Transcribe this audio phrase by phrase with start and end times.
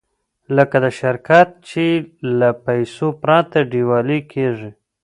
[0.55, 1.85] لکه د شرکت چې
[2.39, 4.69] له پیسو پرته ډیوالي کېږي.